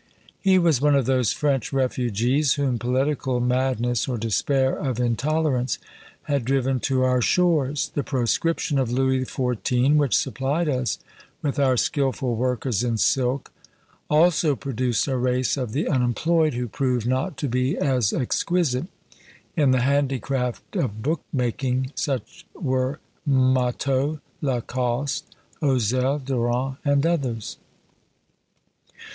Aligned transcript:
He 0.39 0.57
was 0.57 0.81
one 0.81 0.95
of 0.95 1.05
those 1.05 1.31
French 1.31 1.71
refugees 1.71 2.55
whom 2.55 2.79
political 2.79 3.39
madness 3.39 4.07
or 4.07 4.17
despair 4.17 4.75
of 4.75 4.99
intolerance 4.99 5.77
had 6.23 6.43
driven 6.43 6.79
to 6.79 7.03
our 7.03 7.21
shores. 7.21 7.91
The 7.93 8.01
proscription 8.01 8.79
of 8.79 8.89
Louis 8.91 9.19
XIV., 9.25 9.97
which 9.97 10.17
supplied 10.17 10.67
us 10.67 10.97
with 11.43 11.59
our 11.59 11.77
skilful 11.77 12.35
workers 12.35 12.83
in 12.83 12.97
silk, 12.97 13.51
also 14.09 14.55
produced 14.55 15.07
a 15.07 15.17
race 15.17 15.55
of 15.55 15.71
the 15.71 15.87
unemployed, 15.87 16.55
who 16.55 16.67
proved 16.67 17.05
not 17.05 17.37
to 17.37 17.47
be 17.47 17.77
as 17.77 18.11
exquisite 18.11 18.87
in 19.55 19.69
the 19.69 19.81
handicraft 19.81 20.75
of 20.77 21.03
book 21.03 21.21
making; 21.31 21.91
such 21.93 22.47
were 22.55 22.99
Motteux, 23.23 24.19
La 24.41 24.61
Coste, 24.61 25.35
Ozell, 25.61 26.17
Durand, 26.17 26.77
and 26.83 27.05
others. 27.05 27.57